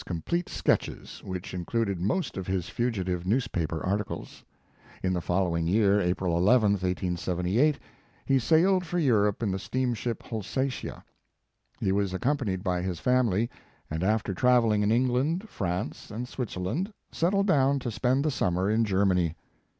plete 0.25 0.49
sketches, 0.49 1.21
which 1.23 1.53
included 1.53 2.01
most 2.01 2.35
of 2.35 2.47
his 2.47 2.67
fugitive 2.69 3.23
newspaper 3.23 3.85
articles. 3.85 4.43
In 5.03 5.13
the 5.13 5.21
following 5.21 5.67
year, 5.67 5.99
April 6.01 6.35
n, 6.35 6.43
1878, 6.43 7.77
he 8.25 8.39
sailed 8.39 8.83
for 8.83 8.97
Europe 8.97 9.43
in 9.43 9.51
the 9.51 9.59
steamship 9.59 10.23
Holsatia. 10.23 11.03
He 11.79 11.91
was 11.91 12.15
accompanied 12.15 12.63
by 12.63 12.81
his 12.81 12.99
family, 12.99 13.47
and 13.91 14.03
after 14.03 14.33
traveling 14.33 14.81
in 14.81 14.91
England, 14.91 15.47
France 15.47 16.09
and 16.09 16.27
Switzerland, 16.27 16.91
settled 17.11 17.45
down 17.45 17.77
to 17.77 17.91
spend 17.91 18.25
the 18.25 18.31
summer 18.31 18.71
in 18.71 18.83
Germany. 18.83 19.35